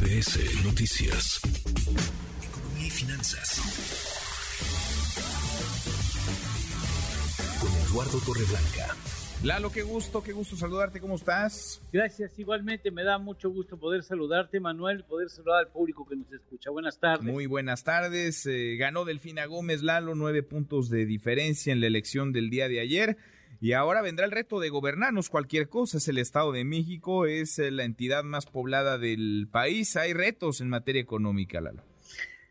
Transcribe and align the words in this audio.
MBS 0.00 0.64
Noticias. 0.64 1.40
Economía 2.42 2.86
y 2.86 2.90
finanzas. 2.90 3.60
Con 7.60 7.70
Eduardo 7.70 8.18
Torreblanca. 8.20 8.96
Lalo, 9.42 9.70
qué 9.70 9.82
gusto, 9.82 10.22
qué 10.22 10.32
gusto 10.32 10.56
saludarte, 10.56 11.00
¿cómo 11.00 11.16
estás? 11.16 11.82
Gracias, 11.92 12.38
igualmente 12.38 12.90
me 12.90 13.04
da 13.04 13.18
mucho 13.18 13.50
gusto 13.50 13.76
poder 13.78 14.02
saludarte, 14.02 14.58
Manuel, 14.58 15.04
poder 15.04 15.28
saludar 15.28 15.66
al 15.66 15.68
público 15.68 16.06
que 16.06 16.16
nos 16.16 16.32
escucha. 16.32 16.70
Buenas 16.70 16.98
tardes. 16.98 17.30
Muy 17.30 17.44
buenas 17.44 17.84
tardes. 17.84 18.46
Eh, 18.46 18.76
ganó 18.76 19.04
Delfina 19.04 19.44
Gómez 19.44 19.82
Lalo, 19.82 20.14
nueve 20.14 20.42
puntos 20.42 20.88
de 20.88 21.04
diferencia 21.04 21.74
en 21.74 21.80
la 21.80 21.88
elección 21.88 22.32
del 22.32 22.48
día 22.48 22.68
de 22.68 22.80
ayer. 22.80 23.18
Y 23.60 23.74
ahora 23.74 24.00
vendrá 24.00 24.24
el 24.24 24.32
reto 24.32 24.58
de 24.58 24.70
gobernarnos 24.70 25.28
cualquier 25.28 25.68
cosa. 25.68 25.98
Es 25.98 26.08
el 26.08 26.16
Estado 26.16 26.50
de 26.50 26.64
México, 26.64 27.26
es 27.26 27.58
eh, 27.58 27.70
la 27.70 27.84
entidad 27.84 28.24
más 28.24 28.46
poblada 28.46 28.96
del 28.96 29.48
país. 29.50 29.96
Hay 29.96 30.14
retos 30.14 30.62
en 30.62 30.70
materia 30.70 31.02
económica, 31.02 31.60
Lalo. 31.60 31.82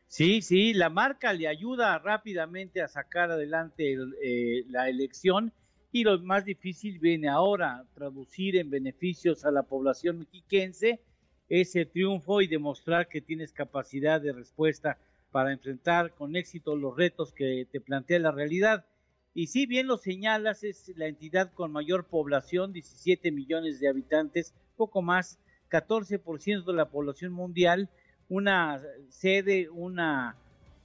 Sí, 0.07 0.41
sí, 0.41 0.73
la 0.73 0.89
marca 0.89 1.33
le 1.33 1.47
ayuda 1.47 1.97
rápidamente 1.99 2.81
a 2.81 2.87
sacar 2.87 3.31
adelante 3.31 3.95
eh, 4.23 4.65
la 4.67 4.89
elección 4.89 5.53
y 5.91 6.03
lo 6.03 6.19
más 6.19 6.45
difícil 6.45 6.99
viene 6.99 7.27
ahora, 7.27 7.85
traducir 7.95 8.55
en 8.55 8.69
beneficios 8.69 9.45
a 9.45 9.51
la 9.51 9.63
población 9.63 10.19
mexiquense 10.19 10.99
ese 11.47 11.85
triunfo 11.85 12.41
y 12.41 12.47
demostrar 12.47 13.07
que 13.07 13.21
tienes 13.21 13.51
capacidad 13.51 14.21
de 14.21 14.33
respuesta 14.33 14.97
para 15.31 15.51
enfrentar 15.51 16.13
con 16.13 16.35
éxito 16.35 16.75
los 16.75 16.95
retos 16.95 17.33
que 17.33 17.67
te 17.71 17.81
plantea 17.81 18.19
la 18.19 18.31
realidad. 18.31 18.85
Y 19.39 19.47
si 19.47 19.67
bien 19.67 19.87
lo 19.87 19.95
señalas, 19.95 20.65
es 20.65 20.91
la 20.97 21.07
entidad 21.07 21.53
con 21.53 21.71
mayor 21.71 22.03
población, 22.03 22.73
17 22.73 23.31
millones 23.31 23.79
de 23.79 23.87
habitantes, 23.87 24.53
poco 24.75 25.01
más, 25.01 25.39
14% 25.69 26.65
de 26.65 26.73
la 26.73 26.89
población 26.89 27.31
mundial, 27.31 27.87
una 28.27 28.81
sede, 29.07 29.69
una 29.69 30.35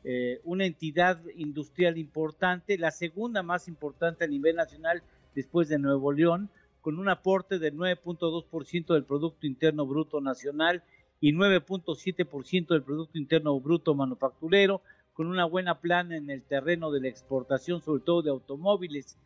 eh, 0.05 0.41
una 0.45 0.67
entidad 0.67 1.21
industrial 1.35 1.99
importante, 1.99 2.79
la 2.79 2.93
segunda 2.93 3.43
más 3.43 3.67
importante 3.67 4.23
a 4.23 4.29
nivel 4.29 4.55
nacional 4.55 5.03
después 5.35 5.69
de 5.69 5.81
Nuevo 5.81 6.13
León, 6.13 6.49
con 6.81 7.01
un 7.01 7.09
aporte 7.09 7.59
del 7.59 7.75
9.2% 7.75 8.95
del 8.95 9.03
Producto 9.03 9.49
Interno 9.49 9.85
Bruto 9.85 10.21
Nacional 10.21 10.85
y 11.21 11.33
9.7% 11.33 12.69
del 12.69 12.83
Producto 12.85 13.19
Interno 13.19 13.59
Bruto 13.59 13.97
Manufacturero, 13.97 14.81
con 15.15 15.29
una 15.29 15.47
buena 15.47 15.81
plana 15.81 16.17
en 16.17 16.29
el 16.29 16.43
terreno 16.43 16.91
de 16.91 17.01
la 17.01 17.09
exportación, 17.09 17.81
sobre 17.81 18.03
todo 18.03 18.21
de 18.23 18.31
automóviles. 18.31 19.17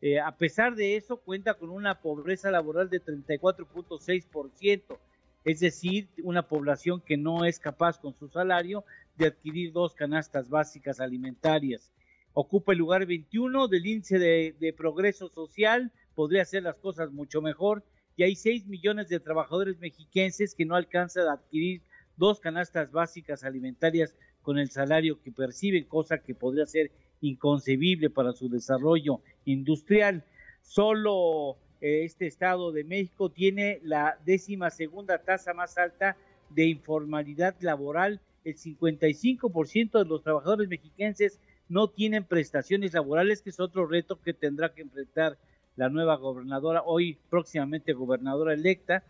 Eh, 0.00 0.18
a 0.18 0.36
pesar 0.36 0.74
de 0.74 0.96
eso, 0.96 1.18
cuenta 1.18 1.54
con 1.54 1.70
una 1.70 2.00
pobreza 2.00 2.50
laboral 2.50 2.90
de 2.90 3.02
34.6%, 3.02 4.98
es 5.44 5.60
decir, 5.60 6.08
una 6.22 6.48
población 6.48 7.02
que 7.02 7.18
no 7.18 7.44
es 7.44 7.58
capaz 7.58 8.00
con 8.00 8.14
su 8.14 8.28
salario 8.28 8.84
de 9.16 9.26
adquirir 9.26 9.72
dos 9.72 9.94
canastas 9.94 10.48
básicas 10.48 10.98
alimentarias. 11.00 11.92
Ocupa 12.32 12.72
el 12.72 12.78
lugar 12.78 13.06
21 13.06 13.68
del 13.68 13.86
índice 13.86 14.18
de, 14.18 14.74
progreso 14.76 15.28
social, 15.28 15.92
podría 16.14 16.42
hacer 16.42 16.62
las 16.62 16.76
cosas 16.76 17.12
mucho 17.12 17.42
mejor, 17.42 17.84
y 18.16 18.22
hay 18.22 18.34
6 18.34 18.66
millones 18.66 19.08
de 19.08 19.20
trabajadores 19.20 19.78
mexiquenses 19.78 20.54
que 20.54 20.64
no 20.64 20.74
alcanzan 20.74 21.28
a 21.28 21.34
adquirir 21.34 21.82
dos 22.16 22.40
canastas 22.40 22.90
básicas 22.92 23.44
alimentarias 23.44 24.16
con 24.44 24.58
el 24.58 24.70
salario 24.70 25.20
que 25.20 25.32
perciben, 25.32 25.84
cosa 25.84 26.18
que 26.18 26.34
podría 26.34 26.66
ser 26.66 26.92
inconcebible 27.20 28.10
para 28.10 28.32
su 28.32 28.48
desarrollo 28.48 29.20
industrial. 29.46 30.22
Solo 30.62 31.56
eh, 31.80 32.04
este 32.04 32.26
Estado 32.26 32.70
de 32.70 32.84
México 32.84 33.30
tiene 33.30 33.80
la 33.82 34.16
décima 34.24 34.70
segunda 34.70 35.18
tasa 35.18 35.52
más 35.54 35.76
alta 35.78 36.16
de 36.50 36.66
informalidad 36.66 37.56
laboral. 37.60 38.20
El 38.44 38.56
55% 38.56 39.98
de 39.98 40.04
los 40.04 40.22
trabajadores 40.22 40.68
mexiquenses 40.68 41.40
no 41.68 41.88
tienen 41.88 42.24
prestaciones 42.24 42.92
laborales, 42.92 43.42
que 43.42 43.50
es 43.50 43.58
otro 43.58 43.86
reto 43.86 44.20
que 44.22 44.34
tendrá 44.34 44.74
que 44.74 44.82
enfrentar 44.82 45.38
la 45.76 45.88
nueva 45.88 46.16
gobernadora, 46.16 46.82
hoy 46.84 47.16
próximamente 47.30 47.94
gobernadora 47.94 48.52
electa. 48.52 49.02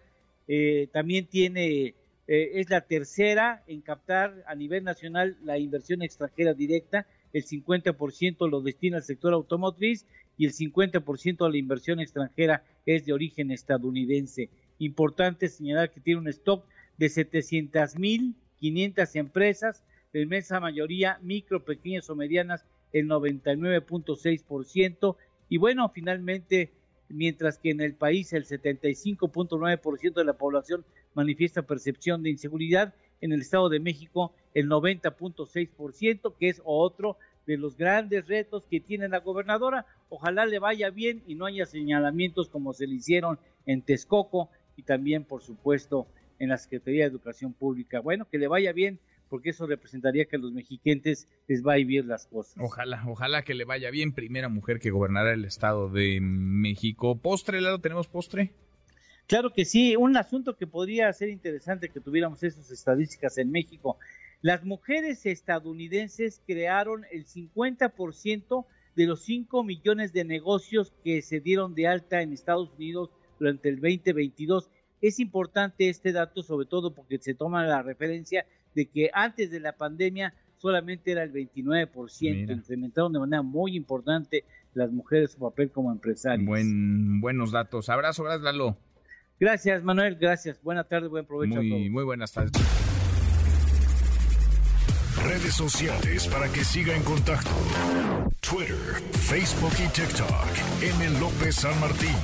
Eh, 0.47 0.89
también 0.93 1.27
tiene, 1.27 1.95
eh, 2.27 2.53
es 2.55 2.71
la 2.71 2.81
tercera 2.83 3.63
en 3.67 3.81
captar 3.81 4.45
a 4.47 4.55
nivel 4.55 4.85
nacional 4.85 5.37
la 5.45 5.59
inversión 5.59 6.03
extranjera 6.03 6.55
directa, 6.55 7.07
el 7.33 7.45
50% 7.45 8.49
lo 8.49 8.61
destina 8.61 8.99
al 8.99 9.03
sector 9.03 9.33
automotriz 9.33 10.07
y 10.37 10.47
el 10.47 10.53
50% 10.53 11.45
de 11.45 11.51
la 11.51 11.57
inversión 11.57 11.99
extranjera 12.01 12.63
es 12.87 13.07
de 13.07 13.13
origen 13.13 13.51
estadounidense. 13.51 14.51
Importante 14.79 15.49
señalar 15.49 15.91
que 15.91 16.01
tiene 16.01 16.21
un 16.21 16.29
stock 16.29 16.65
de 16.97 17.09
700 17.09 17.99
mil 17.99 18.37
500 18.61 19.17
empresas, 19.17 19.83
la 20.13 20.21
inmensa 20.21 20.61
mayoría 20.61 21.19
micro, 21.23 21.65
pequeñas 21.65 22.09
o 22.09 22.17
medianas, 22.17 22.65
el 22.93 23.09
99.6%. 23.09 25.17
Y 25.51 25.59
bueno, 25.59 25.91
finalmente, 25.91 26.71
mientras 27.09 27.59
que 27.59 27.71
en 27.71 27.81
el 27.81 27.95
país 27.95 28.33
el 28.33 28.47
75.9% 28.47 30.15
de 30.15 30.25
la 30.25 30.35
población 30.35 30.85
manifiesta 31.15 31.63
percepción 31.63 32.23
de 32.23 32.31
inseguridad, 32.31 32.95
en 33.21 33.33
el 33.33 33.41
Estado 33.41 33.71
de 33.71 33.81
México 33.81 34.33
el 34.53 34.69
90.6%, 34.69 36.35
que 36.39 36.49
es 36.49 36.61
otro 36.65 37.17
de 37.47 37.57
los 37.57 37.77
grandes 37.77 38.27
retos 38.27 38.65
que 38.71 38.81
tiene 38.81 39.09
la 39.09 39.21
gobernadora. 39.21 39.87
Ojalá 40.11 40.47
le 40.47 40.59
vaya 40.59 40.91
bien 40.91 41.23
y 41.27 41.35
no 41.35 41.47
haya 41.47 41.67
señalamientos 41.67 42.49
como 42.49 42.73
se 42.75 42.87
le 42.87 42.97
hicieron 42.97 43.39
en 43.67 43.83
Texcoco 43.83 44.51
y 44.77 44.83
también, 44.83 45.25
por 45.25 45.43
supuesto, 45.43 46.07
en 46.39 46.51
la 46.51 46.59
Secretaría 46.59 47.05
de 47.05 47.11
Educación 47.11 47.53
Pública. 47.53 48.01
Bueno, 48.01 48.27
que 48.31 48.39
le 48.39 48.49
vaya 48.49 48.73
bien, 48.73 48.99
porque 49.35 49.51
eso 49.51 49.67
representaría 49.67 50.27
que 50.27 50.37
a 50.37 50.39
los 50.39 50.53
mexiquentes 50.53 51.27
les 51.49 51.67
va 51.67 51.73
a 51.73 51.79
ir 51.81 51.87
bien 51.87 52.07
las 52.07 52.29
cosas. 52.29 52.55
Ojalá, 52.61 53.03
ojalá 53.09 53.43
que 53.43 53.55
le 53.55 53.65
vaya 53.65 53.91
bien. 53.91 54.13
Primera 54.13 54.49
mujer 54.49 54.79
que 54.79 54.93
gobernará 54.93 55.33
el 55.33 55.45
Estado 55.45 55.89
de 55.89 56.21
México. 56.21 57.19
¿Postre, 57.19 57.61
Lalo? 57.61 57.81
¿Tenemos 57.81 58.07
postre? 58.07 58.53
Claro 59.27 59.53
que 59.53 59.65
sí, 59.65 59.97
un 59.97 60.17
asunto 60.17 60.57
que 60.57 60.69
podría 60.69 61.13
ser 61.13 61.31
interesante 61.31 61.89
que 61.89 61.99
tuviéramos 61.99 62.45
esas 62.45 62.71
estadísticas 62.71 63.37
en 63.37 63.51
México. 63.51 63.99
Las 64.41 64.63
mujeres 64.63 65.27
estadounidenses 65.27 66.41
crearon 66.47 67.05
el 67.11 67.27
50% 67.27 68.67
de 68.95 69.07
los 69.07 69.25
5 69.25 69.65
millones 69.65 70.13
de 70.13 70.23
negocios 70.23 70.93
que 71.03 71.23
se 71.23 71.41
dieron 71.41 71.75
de 71.75 71.89
alta 71.89 72.23
en 72.23 72.33
Estados 72.33 72.71
Unidos 72.77 73.11
durante 73.41 73.69
el 73.69 73.81
2022. 73.81 74.71
Es 75.01 75.19
importante 75.19 75.89
este 75.89 76.13
dato, 76.13 76.45
sobre 76.45 76.67
todo 76.67 76.95
porque 76.95 77.19
se 77.19 77.35
toma 77.35 77.67
la 77.67 77.83
referencia 77.83 78.47
de 78.75 78.87
que 78.87 79.11
antes 79.13 79.51
de 79.51 79.61
la 79.61 79.73
pandemia 79.73 80.35
solamente 80.57 81.13
era 81.13 81.23
el 81.23 81.33
29%. 81.33 82.57
Incrementaron 82.57 83.13
de 83.13 83.19
manera 83.19 83.43
muy 83.43 83.77
importante 83.77 84.45
las 84.75 84.91
mujeres 84.91 85.33
su 85.33 85.39
papel 85.39 85.71
como 85.71 85.93
empresarias. 85.93 86.47
Buen, 86.47 87.21
buenos 87.21 87.53
datos. 87.53 87.89
Abrazo, 87.89 88.25
gracias 88.25 88.43
Lalo. 88.43 88.77
Gracias 89.39 89.83
Manuel, 89.83 90.17
gracias. 90.17 90.63
Buenas 90.63 90.89
tardes, 90.89 91.11
buen 91.11 91.27
provecho 91.27 91.57
muy, 91.57 91.67
a 91.67 91.77
todos. 91.77 91.91
Muy 91.91 92.05
buenas 92.05 92.33
tardes 92.33 92.63
redes 95.25 95.55
sociales 95.55 96.29
para 96.29 96.49
que 96.53 96.65
siga 96.65 96.95
en 96.95 97.03
contacto: 97.03 97.51
Twitter, 98.41 99.03
Facebook 99.13 99.73
y 99.79 99.89
TikTok. 99.89 100.49
M. 100.83 101.21
López 101.21 101.57
San 101.57 101.79
Martín. 101.81 102.15